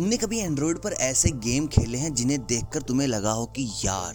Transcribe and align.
तुमने 0.00 0.16
कभी 0.16 0.38
एंड्रॉयड 0.38 0.78
पर 0.78 0.92
ऐसे 0.92 1.30
गेम 1.44 1.66
खेले 1.66 1.98
हैं 1.98 2.12
जिन्हें 2.14 2.38
देखकर 2.40 2.82
तुम्हें 2.82 3.06
लगा 3.08 3.30
हो 3.30 3.44
कि 3.46 3.64
यार, 3.84 4.14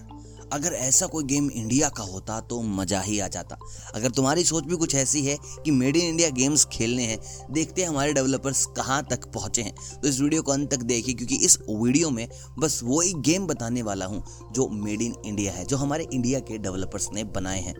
अगर 0.54 0.73
ऐसा 0.73 1.05
कोई 1.05 1.23
गेम 1.23 1.50
इंडिया 1.51 1.89
का 1.89 2.04
होता 2.04 2.39
तो 2.42 2.61
मज़ा 2.61 3.01
ही 3.01 3.19
आ 3.19 3.27
जाता। 3.27 3.58
अगर 3.95 4.11
तुम्हारी 4.11 4.43
सोच 4.43 4.66
भी 4.66 4.75
कुछ 4.75 4.95
ऐसी 4.95 5.21
है 5.21 5.37
कि 5.66 5.71
मेड 5.71 5.98
इन 5.98 6.06
इंडिया 6.06 6.29
गेम्स 6.32 6.66
खेलने 6.66 7.03
हैं, 7.03 7.19
देखते 7.51 7.82
हैं 7.82 7.90
हमारे 7.90 8.13
डेवलपर्स 8.13 8.66
कहाँ 8.77 9.02
तक 9.11 9.32
पहुँचे 9.34 9.61
हैं। 9.61 9.75
तो 10.02 10.07
इस 10.07 10.20
वीडियो 10.20 10.41
को 10.41 10.52
अंत 10.52 10.71
तक 10.71 10.84
देखिए, 10.84 11.16
क्योंकि 11.16 11.35
इस 11.35 11.59
वीडियो 11.70 12.09
में 12.09 12.27
बस 12.59 12.79
वो 12.83 13.02
ही 13.02 13.13
गेम 13.21 13.47
बताने 13.47 13.81
वाला 13.81 14.05
हूँ 14.05 14.23
जो 14.54 14.67
मेड 14.70 15.02
इन 15.02 15.15
इंडिया 15.25 15.52
है, 15.52 15.65
जो 15.65 15.77
हमारे 15.77 16.07
इंडिया 16.13 16.39
के 16.39 16.57
डेवलपर्स 16.57 17.09
ने 17.13 17.23
बनाए 17.23 17.61
हैं। 17.61 17.75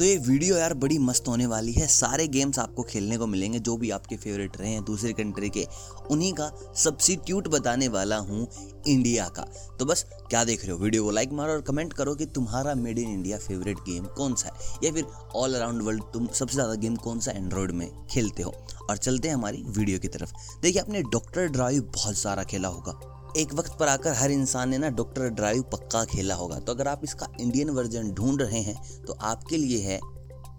तो 0.00 0.04
ये 0.04 0.16
वीडियो 0.18 0.56
यार 0.56 0.72
बड़ी 0.74 0.96
मस्त 0.98 1.26
होने 1.28 1.46
वाली 1.46 1.72
है। 1.72 1.86
सारे 1.86 2.26
गेम्स 2.28 2.58
आपको 2.58 2.82
खेलने 2.82 3.16
को 3.18 3.26
मिलेंगे, 3.26 3.58
जो 3.58 3.76
भी 3.76 3.90
आपके 3.90 4.16
फेवरेट 4.16 4.56
रहे 4.56 4.70
हैं 4.70 4.84
दूसरे 4.84 5.12
कंट्री 5.12 5.50
के, 5.50 5.66
उन्हीं 6.10 6.32
का 6.34 6.50
सब्सिट्यूट 6.74 7.48
बताने 7.48 7.88
वाला 7.88 8.16
हूँ 8.18 8.46
इंडिया 8.88 9.28
का। 9.28 9.42
तो 9.78 9.84
बस, 9.84 10.04
क्या 10.30 10.44
देख 10.44 10.64
रहे 10.64 10.72
हो? 10.72 10.78
वीडियो 10.78 11.04
को 11.04 11.10
लाइक 11.10 11.32
मारो 11.32 11.52
और 11.52 11.60
कमेंट 11.60 11.92
करो 11.92 12.14
कि 12.14 12.26
तुम्हारा 12.26 12.74
made 12.76 12.98
in 12.98 13.10
India 13.10 13.38
favourite 13.38 13.80
game 13.80 14.06
कौन 14.16 14.34
सा 14.34 14.48
है, 14.48 14.78
या 14.84 14.92
फिर 14.92 15.04
ऑल 15.34 15.54
अराउंड 15.54 15.82
वर्ल्ड 15.82 16.02
तुम 16.12 16.26
सबसे 16.28 16.54
ज़्यादा 16.54 16.74
गेम 16.76 16.96
कौन 16.96 17.20
सा 17.20 17.32
एंड्रॉयड 17.32 17.70
में 17.72 17.88
खेलते 18.06 18.42
हो। 18.42 18.54
और 18.90 18.96
चलते 18.96 19.28
हैं 19.28 19.34
हमारी 19.34 19.62
वीडियो 19.68 19.98
की 19.98 20.08
तरफ़। 20.08 20.32
देखिए, 20.62 20.82
आपने 20.82 21.02
डॉक्टर 21.02 21.48
ड्राइव 21.48 21.90
बहुत 21.94 22.16
सारा 22.16 22.44
खेला 22.44 22.68
होगा। 22.68 23.00
एक 23.36 23.52
वक्त 23.54 23.76
पर 23.80 23.88
आकर 23.88 24.12
हर 24.12 24.30
इंसान 24.30 24.68
ने 24.68 24.78
ना 24.78 24.88
डॉक्टर 24.90 25.28
ड्राइव 25.30 25.62
पक्का 25.72 26.04
खेला 26.04 26.34
होगा। 26.34 26.58
तो 26.58 26.72
अगर 26.72 26.88
आप 26.88 27.00
इसका 27.04 27.26
इंडियन 27.40 27.70
वर्जन 27.70 28.10
ढूंढ 28.12 28.42
रहे 28.42 28.60
हैं 28.60 29.04
तो 29.06 29.12
आपके 29.22 29.56
लिए 29.56 29.78
है 29.82 29.98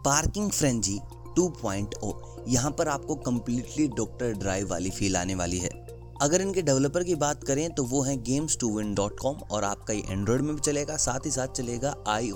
पार्किंग 0.06 0.52
फ्रेंजी 0.52 1.00
2.0 1.40 2.14
यहाँ 2.48 2.72
पर 2.72 2.88
आपको 2.88 3.16
कम्प्लीटली 3.22 3.88
डॉक्टर 3.88 4.34
ड्राइव 4.34 4.70
वाली 4.70 4.90
फील 4.90 5.18
आने 5.18 5.36
वाली 5.36 5.58
है। 5.58 5.70
अगर 6.22 6.42
इनके 6.42 6.62
डेवलपर 6.62 7.04
की 7.04 7.16
बात 7.16 7.44
करें 7.44 7.70
तो 7.70 7.84
वो 7.84 8.02
है 8.02 8.16
games 8.24 8.58
to 8.60 8.76
win 8.78 8.94
dot 8.96 9.20
com 9.20 9.36
और 9.52 9.64
आपका 9.64 9.94
ये 9.94 10.04
एंड्रॉयड 10.10 10.42
में 10.42 10.54
भी 10.56 10.62
चलेगा, 10.62 10.98
साथ 10.98 11.26
ही 11.26 11.32
साथ 11.32 11.48
चलेगा 11.48 11.96
आई 12.08 12.32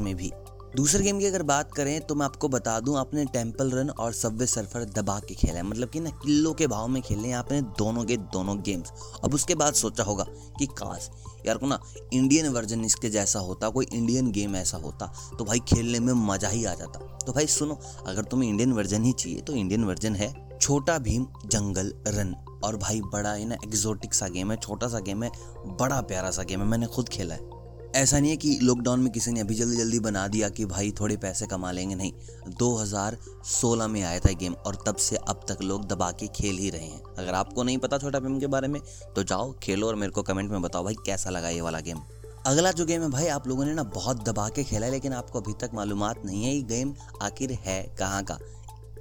में 0.00 0.14
भी। 0.16 0.32
दूसरे 0.76 1.02
गेम 1.04 1.18
की 1.18 1.26
अगर 1.26 1.42
बात 1.42 1.72
करें 1.72 2.00
तो 2.00 2.14
मैं 2.14 2.24
आपको 2.24 2.48
बता 2.48 2.78
दूँ, 2.80 2.96
आपने 2.98 3.24
टेंपल 3.26 3.70
रन 3.70 3.90
और 3.90 4.12
सबवे 4.12 4.46
सर्फर 4.46 4.84
दबा 4.86 5.18
के 5.18 5.34
खेला 5.34 5.54
है। 5.54 5.62
मतलब 5.62 5.88
कि 5.88 6.00
ना 6.00 6.10
किलो 6.22 6.52
के 6.52 6.66
भाव 6.66 6.88
में 6.88 7.00
खेले 7.02 7.28
हैं 7.28 7.36
आपने 7.36 7.60
दोनों 7.78 8.04
के 8.04 8.16
दोनों 8.16 8.56
गेम्स 8.62 8.92
अब 9.24 9.34
उसके 9.34 9.54
बाद 9.54 9.74
सोचा 9.74 10.04
होगा 10.04 10.24
कि 10.58 10.66
काश, 10.78 11.08
यार 11.46 11.58
को 11.58 11.66
ना 11.66 11.80
इंडियन 12.12 12.48
वर्जन 12.48 12.84
इसके 12.84 13.10
जैसा 13.10 13.38
होता, 13.38 13.68
कोई 13.70 13.86
इंडियन 13.86 14.30
गेम 14.32 14.56
ऐसा 14.56 14.78
होता 14.78 15.12
तो 15.38 15.44
भाई 15.44 15.60
खेलने 15.68 16.00
में 16.00 16.12
मज़ा 16.26 16.48
ही 16.48 16.64
आ 16.64 16.74
जाता। 16.74 17.00
तो 17.18 17.32
भाई 17.32 17.46
सुनो, 17.48 17.78
अगर 18.06 18.24
तुम्हें 18.24 18.48
इंडियन 18.50 18.72
वर्जन 18.72 19.04
ही 19.04 19.12
चाहिए 19.14 19.40
तो 19.40 19.52
इंडियन 19.54 19.84
वर्जन 19.84 20.16
है 20.16 20.32
छोटा 20.60 20.98
भीम 21.00 21.26
जंगल 21.46 21.92
रन। 22.08 22.36
और 22.64 22.76
भाई 22.78 23.00
बड़ा 23.02 23.32
है 23.32 23.44
ना 23.44 23.54
एग्जोटिक 23.64 24.14
सा 24.14 24.28
गेम 24.28 24.50
है, 24.50 24.56
छोटा 24.58 24.88
सा 24.88 25.00
गेम 25.00 25.22
है, 25.22 25.30
बड़ा 25.70 26.00
प्यारा 26.02 26.30
सा 26.30 26.42
गेम 26.42 26.60
है, 26.60 26.66
मैंने 26.66 26.86
खुद 26.88 27.08
खेला 27.08 27.34
है। 27.34 27.54
ऐसा 27.96 28.18
नहीं 28.18 28.30
है 28.30 28.36
कि 28.36 28.58
लॉकडाउन 28.62 29.00
में 29.00 29.10
किसी 29.12 29.30
ने 29.32 29.40
अभी 29.40 29.54
जल्दी 29.54 29.76
जल्दी 29.76 29.98
बना 30.00 30.26
दिया 30.28 30.48
कि 30.48 30.64
भाई 30.64 30.90
थोड़े 30.90 31.16
पैसे 31.16 31.46
कमा 31.46 31.70
लेंगे, 31.72 31.94
नहीं। 31.94 32.12
2016 32.58 33.86
में 33.88 34.02
आया 34.02 34.18
था 34.18 34.32
गेम 34.32 34.54
और 34.66 34.76
तब 34.86 34.96
से 34.96 35.16
अब 35.16 35.44
तक 35.48 35.62
लोग 35.62 35.86
दबा 35.88 36.10
के 36.10 36.26
खेल 36.26 36.58
ही 36.58 36.70
रहे 36.70 36.86
हैं। 36.86 37.00
अगर 37.18 37.34
आपको 37.34 37.62
नहीं 37.62 37.78
पता 37.78 37.98
छोटा 37.98 38.18
भीम 38.18 38.38
के 38.40 38.46
बारे 38.46 38.68
में 38.68 38.80
तो 39.16 39.22
जाओ, 39.22 39.52
खेलो 39.62 39.86
और 39.86 39.94
मेरे 39.94 40.12
को 40.12 40.22
कमेंट 40.22 40.50
में 40.50 40.60
बताओ 40.62 40.84
भाई 40.84 40.94
कैसा 41.06 41.30
लगा 41.30 41.48
ये 41.48 41.60
वाला 41.60 41.80
गेम 41.80 42.02
अगला 42.46 42.72
जो 42.72 42.84
गेम 42.86 43.02
है 43.02 43.08
भाई, 43.10 43.26
आप 43.26 43.48
लोगों 43.48 43.64
ने 43.64 43.74
ना 43.74 43.82
बहुत 43.82 44.22
दबा 44.24 44.48
के 44.48 44.64
खेला 44.64 44.86
है, 44.86 44.92
लेकिन 44.92 45.12
आपको 45.12 45.40
अभी 45.40 45.52
तक 45.60 45.70
मालूम 45.74 46.04
नहीं 46.04 46.44
है 46.44 46.54
ये 46.54 46.62
गेम 46.64 46.94
आखिर 47.22 47.52
है 47.52 47.82
कहाँ 47.98 48.22
का। 48.22 48.38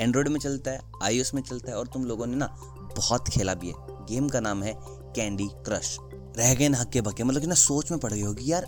एंड्रॉयड 0.02 0.28
में 0.28 0.40
चलता 0.40 0.72
है 0.72 0.80
आई 1.04 1.24
में 1.36 1.42
चलता 1.42 1.72
है, 1.72 1.78
और 1.78 1.88
तुम 1.88 2.06
लोगों 2.06 2.26
ने 2.26 2.36
ना 2.36 2.46
बहुत 2.98 3.30
खेला 3.30 3.54
भी 3.54 3.68
है। 3.68 3.74
गेम 4.10 4.30
का 4.30 4.40
नाम 4.40 4.64
है 4.64 4.74
कैंडी 5.16 5.48
क्रश 5.66 5.98
रह 6.38 6.54
गए 6.56 6.68
ना 6.70 6.78
हक्के 6.78 7.02
बक्के 7.02 7.24
मतलब 7.24 7.42
कि 7.42 7.48
ना 7.48 7.56
सोच 7.56 7.92
में 7.92 8.00
पड़ 8.00 8.12
गई 8.14 8.22
होगी, 8.22 8.52
यार 8.52 8.66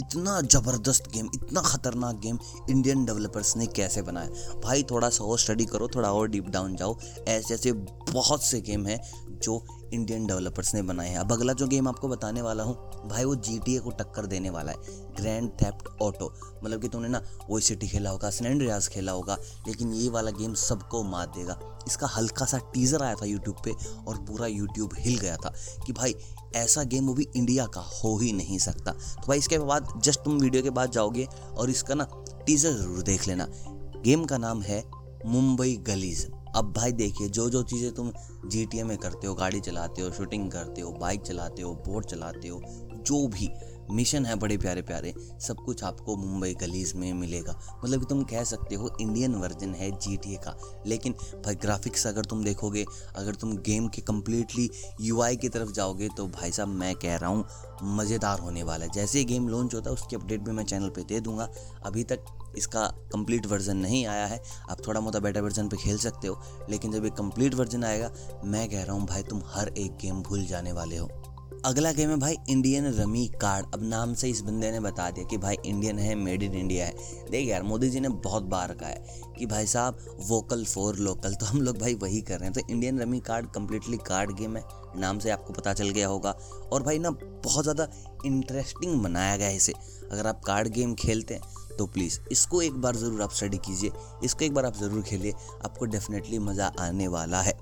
इतना 0.00 0.40
ज़बरदस्त 0.40 1.10
गेम, 1.12 1.30
इतना 1.34 1.60
ख़तरनाक 1.60 2.16
गेम 2.16 2.38
इंडियन 2.70 3.04
डेवलपर्स 3.04 3.56
ने 3.56 3.66
कैसे 3.66 4.02
बनाया? 4.02 4.28
भाई, 4.64 4.82
थोड़ा 4.82 5.08
सा 5.10 5.24
और 5.24 5.38
स्टडी 5.38 5.64
करो, 5.64 5.88
थोड़ा 5.88 6.12
और 6.12 6.28
डीप 6.28 6.48
डाउन 6.48 6.76
जाओ। 6.76 6.98
ऐसे 7.28 7.54
ऐसे 7.54 7.72
बहुत 8.12 8.44
से 8.44 8.60
गेम 8.60 8.86
हैं 8.86 9.00
जो 9.36 9.64
इंडियन 9.92 10.26
डेवलपर्स 10.26 10.74
ने 10.74 10.82
बनाए 10.82 11.08
हैं। 11.08 11.18
अब 11.18 11.32
अगला 11.32 11.52
जो 11.52 11.66
गेम 11.66 11.88
आपको 11.88 12.08
बताने 12.08 12.42
वाला 12.42 12.62
हूँ, 12.62 12.74
भाई 13.08 13.24
वो 13.24 13.34
जीटीए 13.36 13.78
को 13.78 13.90
टक्कर 13.90 14.26
देने 14.26 14.50
वाला 14.50 14.72
है। 14.72 15.14
ग्रैंड 15.16 15.50
थेप्ट 15.62 15.88
ऑटो 16.02 16.32
मतलब 16.64 16.80
कि 16.80 16.88
तुमने 16.88 17.08
ना 17.08 17.22
वो 17.50 17.60
सिटी 17.60 17.88
खेला 17.88 18.10
होगा 18.10 18.30
सैन 18.30 18.60
रियाज 18.60 18.88
खेला 18.88 19.12
होगा, 19.12 19.36
लेकिन 19.68 19.92
ये 19.94 20.08
वाला 20.10 20.30
गेम 20.30 20.54
सबको 20.56 21.02
मात 21.04 21.34
देगा। 21.36 21.58
इसका 21.86 22.06
हल्का 22.06 22.44
सा 22.44 22.58
टीज़र 22.74 23.02
आया 23.02 23.14
था 23.14 23.26
यूट्यूब 23.26 23.56
पे 23.64 23.72
और 24.06 24.16
पूरा 24.18 24.46
यूट्यूब 24.46 24.94
हिल 24.98 25.18
गया 25.18 25.36
था 25.36 25.52
कि 25.86 25.92
भाई, 25.92 26.14
ऐसा 26.56 26.82
गेम 26.84 27.06
वो 27.06 27.14
भी 27.14 27.26
इंडिया 27.36 27.66
का 27.66 27.80
हो 27.80 28.16
ही 28.18 28.32
नहीं 28.32 28.58
सकता। 28.58 28.92
तो 28.92 29.26
भाई, 29.28 29.38
इसके 29.38 29.58
बाद 29.58 29.92
जस्ट 30.04 30.20
तुम 30.20 30.38
वीडियो 30.38 30.62
के 30.62 30.70
बाद 30.70 30.90
जाओगे 30.92 31.28
और 31.56 31.70
इसका 31.70 31.94
ना 31.94 32.08
टीज़र 32.46 32.72
ज़रूर 32.72 33.02
देख 33.02 33.28
लेना। 33.28 33.46
गेम 33.98 34.24
का 34.24 34.38
नाम 34.38 34.62
है 34.62 34.82
मुंबई 35.26 35.76
गलीज़ 35.86 36.26
अब 36.56 36.72
भाई 36.76 36.92
देखिए 36.92 37.28
जो 37.28 37.48
जो 37.50 37.62
चीज़ें 37.62 37.90
तुम 37.94 38.10
जी 38.46 38.64
टी 38.66 38.78
ए 38.78 38.82
में 38.82 38.96
करते 38.98 39.26
हो, 39.26 39.34
गाड़ी 39.34 39.60
चलाते 39.60 40.02
हो 40.02 40.10
शूटिंग 40.10 40.50
करते 40.50 40.80
हो 40.80 40.90
बाइक 41.00 41.22
चलाते 41.22 41.62
हो 41.62 41.74
बोट 41.86 42.04
चलाते 42.06 42.48
हो, 42.48 42.60
जो 43.06 43.26
भी 43.28 43.48
मिशन 43.90 44.26
है 44.26 44.34
बड़े 44.36 44.56
प्यारे 44.58 44.82
प्यारे, 44.82 45.12
सब 45.40 45.56
कुछ 45.56 45.82
आपको 45.84 46.16
मुंबई 46.16 46.52
गलीज 46.54 46.92
में 46.96 47.12
मिलेगा। 47.14 47.58
मतलब 47.84 48.00
कि 48.00 48.06
तुम 48.06 48.22
कह 48.24 48.44
सकते 48.44 48.74
हो 48.74 48.90
इंडियन 49.00 49.34
वर्जन 49.34 49.74
है 49.74 49.90
जीटीए 49.98 50.36
का। 50.36 50.56
लेकिन 50.86 51.12
भाई 51.44 51.54
ग्राफिक्स 51.56 52.06
अगर 52.06 52.24
तुम 52.24 52.44
देखोगे, 52.44 52.84
अगर 53.16 53.34
तुम 53.34 53.56
गेम 53.58 53.88
के 53.88 54.02
कम्प्लीटली 54.02 54.70
यू 55.00 55.22
की 55.36 55.48
तरफ़ 55.48 55.72
जाओगे 55.72 56.08
तो 56.08 56.26
भाई 56.28 56.52
साहब 56.52 56.68
मैं 56.68 56.94
कह 56.94 57.16
रहा 57.16 57.30
हूँ, 57.30 57.44
मज़ेदार 57.96 58.38
होने 58.38 58.62
वाला 58.62 58.84
है। 58.84 58.90
जैसे 58.90 59.18
ही 59.18 59.24
गेम 59.24 59.48
लॉन्च 59.48 59.74
होता 59.74 59.90
है, 59.90 59.94
उसकी 59.94 60.16
अपडेट 60.16 60.40
भी 60.40 60.52
मैं 60.52 60.64
चैनल 60.64 60.88
पे 60.88 61.02
दे 61.04 61.20
दूँगा। 61.20 61.48
अभी 61.84 62.04
तक 62.04 62.24
इसका 62.58 62.84
कंप्लीट 63.12 63.46
वर्जन 63.46 63.76
नहीं 63.76 64.04
आया 64.06 64.26
है। 64.26 64.40
आप 64.70 64.86
थोड़ा 64.86 65.00
मोटा 65.00 65.18
बेटा 65.18 65.40
वर्जन 65.40 65.68
पे 65.68 65.76
खेल 65.76 65.98
सकते 65.98 66.28
हो, 66.28 66.40
लेकिन 66.70 66.92
जब 66.92 67.04
ये 67.04 67.10
कंप्लीट 67.10 67.54
वर्जन 67.54 67.84
आएगा, 67.84 68.10
मैं 68.44 68.68
कह 68.70 68.82
रहा 68.82 68.96
हूँ, 68.96 69.06
भाई 69.06 69.22
तुम 69.22 69.42
हर 69.46 69.68
एक 69.68 69.96
गेम 69.96 70.22
भूल 70.22 70.44
जाने 70.46 70.72
वाले 70.72 70.96
हो। 70.96 71.10
अगला 71.66 71.90
गेम 71.92 72.10
है 72.10 72.16
भाई 72.16 72.36
इंडियन 72.50 72.84
रमी 72.94 73.26
कार्ड। 73.40 73.66
अब 73.74 73.82
नाम 73.82 74.12
से 74.14 74.28
इस 74.30 74.40
बंदे 74.40 74.70
ने 74.72 74.80
बता 74.80 75.08
दिया 75.10 75.26
कि 75.26 75.38
भाई 75.38 75.56
इंडियन 75.66 75.98
है, 75.98 76.14
मेड 76.14 76.42
इन 76.42 76.54
इंडिया 76.54 76.84
है। 76.86 76.94
देख 77.30 77.48
यार, 77.48 77.62
मोदी 77.62 77.88
जी 77.90 78.00
ने 78.00 78.08
बहुत 78.08 78.42
बार 78.44 78.74
कहा 78.74 78.88
है 78.88 79.32
कि 79.38 79.46
भाई 79.46 79.66
साहब 79.66 79.98
वोकल 80.28 80.64
फॉर 80.64 80.96
लोकल 80.98 81.34
तो 81.34 81.46
हम 81.46 81.62
लोग 81.62 81.78
भाई 81.78 81.94
वही 81.94 82.20
कर 82.22 82.38
रहे 82.38 82.48
हैं। 82.48 82.52
तो 82.52 82.72
Indian 82.72 83.00
rummy 83.00 83.20
card 83.20 83.50
completely 83.54 83.96
card 84.06 84.36
game 84.38 84.56
है। 84.56 84.64
नाम 84.96 85.18
से 85.18 85.30
आपको 85.30 85.52
पता 85.52 85.72
चल 85.74 85.90
गया 85.90 86.08
होगा। 86.08 86.36
और 86.72 86.82
भाई 86.82 86.98
ना, 86.98 87.10
बहुत 87.10 87.64
ज़्यादा 87.64 87.88
इंटरेस्टिंग 88.26 89.02
बनाया 89.02 89.36
गया 89.36 89.48
है 89.48 89.56
इसे। 89.56 89.72
अगर 90.12 90.26
आप 90.26 90.44
कार्ड 90.46 90.68
गेम 90.68 90.94
खेलते 90.96 91.34
हैं 91.34 91.76
तो 91.78 91.86
प्लीज़ 91.86 92.18
इसको 92.32 92.60
एक 92.62 92.74
बार 92.74 92.96
ज़रूर 92.96 93.22
आप 93.22 93.32
स्टडी 93.32 93.58
कीजिए। 93.58 93.90
इसको 94.24 94.44
एक 94.44 94.54
बार 94.54 94.66
आप 94.66 94.76
ज़रूर 94.76 95.02
खेलिए। 95.02 95.32
आपको 95.64 95.84
डेफिनेटली 95.86 96.38
मज़ा 96.40 96.72
आने 96.80 97.08
वाला 97.08 97.40
है। 97.42 97.52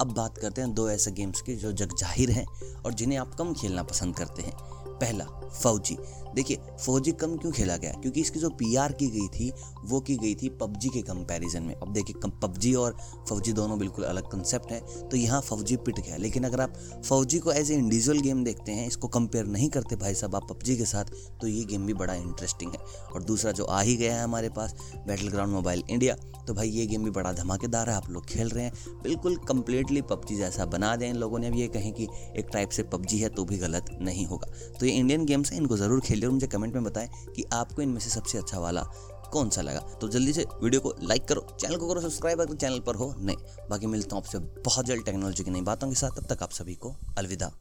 अब 0.00 0.12
बात 0.14 0.38
करते 0.38 0.60
हैं 0.60 0.72
दो 0.74 0.88
ऐसे 0.90 1.10
गेम्स 1.10 1.42
की 1.42 1.56
जो 1.56 1.72
जग 1.72 1.96
ज़ाहिर 1.96 2.30
हैं 2.30 2.46
और 2.84 2.94
जिन्हें 2.94 3.18
आप 3.18 3.34
कम 3.34 3.52
खेलना 3.54 3.82
पसंद 3.82 4.16
करते 4.16 4.42
हैं। 4.42 4.52
पहला 4.98 5.24
फौजी। 5.52 5.96
देखिए, 6.34 6.58
फौजी 6.80 7.12
कम 7.12 7.36
क्यों 7.36 7.50
खेला 7.52 7.76
गया? 7.76 7.92
क्योंकि 7.92 8.20
इसकी 8.20 8.40
जो 8.40 8.48
पीआर 8.50 8.92
की 8.92 9.06
गई 9.08 9.26
थी, 9.28 9.50
वो 9.84 10.00
की 10.00 10.16
गई 10.16 10.34
थी 10.34 10.48
पबजी 10.60 10.88
के 10.88 11.00
कंपैरिजन 11.02 11.62
में। 11.62 11.74
अब 11.74 11.92
देखिए 11.92 12.30
पबजी 12.42 12.74
और 12.74 12.96
फौजी 13.28 13.52
दोनों 13.52 13.78
बिल्कुल 13.78 14.04
अलग 14.04 14.30
कंसेप्ट 14.30 14.72
है 14.72 14.80
तो 15.08 15.16
यहाँ 15.16 15.40
फौजी 15.40 15.76
पिट 15.78 16.00
गया। 16.00 16.16
लेकिन 16.16 16.44
अगर 16.44 16.60
आप 16.60 16.74
फौजी 17.04 17.38
को 17.38 17.52
एज 17.52 17.70
ए 17.70 17.74
इंडिविजुअल 17.74 18.20
गेम 18.20 18.44
देखते 18.44 18.72
हैं, 18.72 18.86
इसको 18.86 19.08
कंपेयर 19.08 19.46
नहीं 19.46 19.68
करते 19.68 19.96
भाई 19.96 20.14
साहब 20.14 20.34
आप 20.34 20.46
पबजी 20.50 20.76
के 20.76 20.84
साथ 20.84 21.12
तो 21.40 21.46
ये 21.46 21.64
गेम 21.64 21.86
भी 21.86 21.94
बड़ा 21.94 22.14
इंटरेस्टिंग 22.14 22.72
है। 22.72 22.78
और 23.14 23.22
दूसरा 23.22 23.52
जो 23.52 23.64
आ 23.64 23.80
ही 23.80 23.96
गया 23.96 24.14
है 24.16 24.22
हमारे 24.24 24.48
पास 24.50 24.74
बैटल 25.06 25.28
ग्राउंड 25.28 25.52
मोबाइल 25.52 25.82
इंडिया 25.90 26.14
तो 26.46 26.54
भाई 26.54 26.68
ये 26.68 26.86
गेम 26.86 27.04
भी 27.04 27.10
बड़ा 27.10 27.32
धमाकेदार 27.32 27.88
है, 27.90 27.94
आप 27.96 28.10
लोग 28.10 28.26
खेल 28.26 28.48
रहे 28.48 28.64
हैं। 28.64 29.02
बिल्कुल 29.02 29.36
कंप्लीटली 29.48 30.02
पबजी 30.02 30.36
जैसा 30.36 30.64
बना 30.66 30.94
दें 30.96 31.08
इन 31.08 31.16
लोगों 31.16 31.38
ने। 31.38 31.48
अब 31.48 31.54
ये 31.54 31.66
कहें 31.68 31.92
कि 31.92 32.08
एक 32.38 32.48
टाइप 32.52 32.70
से 32.70 32.82
पबजी 32.84 33.18
है 33.18 33.28
तो 33.28 33.44
भी 33.44 33.58
गलत 33.58 33.90
नहीं 34.00 34.26
होगा। 34.26 34.50
तो 34.80 34.86
ये 34.86 34.92
इंडियन 34.92 35.24
गेम्स 35.40 35.52
हैं 35.52 35.60
इनको 35.60 35.76
ज़रूर 35.76 36.00
खेलिए 36.00 36.26
और 36.26 36.32
मुझे 36.32 36.46
कमेंट 36.46 36.74
में 36.74 36.84
बताएँ 36.84 37.08
कि 37.36 37.44
आपको 37.52 37.82
इनमें 37.82 38.00
से 38.00 38.10
सबसे 38.10 38.38
अच्छा 38.38 38.58
वाला 38.58 38.82
कौन 39.32 39.50
सा 39.50 39.62
लगा। 39.62 39.80
तो 40.00 40.08
जल्दी 40.08 40.32
से 40.32 40.44
वीडियो 40.62 40.80
को 40.80 40.94
लाइक 41.02 41.24
करो, 41.24 41.46
चैनल 41.60 41.76
को 41.76 41.88
करो, 41.88 42.00
सब्सक्राइब 42.00 42.40
अगर 42.40 42.56
चैनल 42.56 42.80
पर 42.80 42.94
हो। 42.94 43.14
नहीं, 43.18 43.36
बाकी 43.70 43.86
मिलता 43.86 44.16
हूँ 44.16 44.22
आपसे 44.24 44.38
बहुत 44.38 44.86
जल्द 44.86 45.04
टेक्नोलॉजी 45.04 45.44
की 45.44 45.50
नई 45.50 45.60
बातों 45.62 45.88
के 45.88 45.94
साथ। 45.94 46.20
तब 46.20 46.34
तक 46.34 46.42
आप 46.42 46.50
सभी 46.50 46.74
को 46.74 46.94
अलविदा। 47.18 47.52